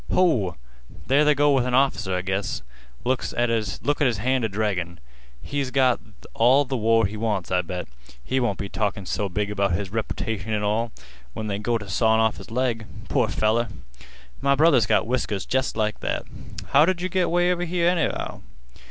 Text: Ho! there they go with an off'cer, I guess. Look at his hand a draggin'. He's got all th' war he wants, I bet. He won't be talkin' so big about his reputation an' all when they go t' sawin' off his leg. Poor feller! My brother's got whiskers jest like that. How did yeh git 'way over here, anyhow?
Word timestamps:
Ho! 0.11 0.55
there 1.05 1.23
they 1.23 1.35
go 1.35 1.51
with 1.51 1.63
an 1.63 1.75
off'cer, 1.75 2.15
I 2.15 2.23
guess. 2.23 2.63
Look 3.03 3.21
at 3.37 3.47
his 3.49 4.17
hand 4.17 4.43
a 4.43 4.49
draggin'. 4.49 4.97
He's 5.43 5.69
got 5.69 5.99
all 6.33 6.65
th' 6.65 6.71
war 6.71 7.05
he 7.05 7.15
wants, 7.15 7.51
I 7.51 7.61
bet. 7.61 7.87
He 8.23 8.39
won't 8.39 8.57
be 8.57 8.67
talkin' 8.67 9.05
so 9.05 9.29
big 9.29 9.51
about 9.51 9.73
his 9.73 9.91
reputation 9.91 10.53
an' 10.53 10.63
all 10.63 10.91
when 11.33 11.45
they 11.45 11.59
go 11.59 11.77
t' 11.77 11.87
sawin' 11.87 12.19
off 12.19 12.37
his 12.37 12.49
leg. 12.49 12.87
Poor 13.09 13.27
feller! 13.27 13.67
My 14.41 14.55
brother's 14.55 14.87
got 14.87 15.05
whiskers 15.05 15.45
jest 15.45 15.77
like 15.77 15.99
that. 15.99 16.23
How 16.69 16.83
did 16.83 17.03
yeh 17.03 17.07
git 17.09 17.29
'way 17.29 17.51
over 17.53 17.63
here, 17.65 17.87
anyhow? 17.87 18.41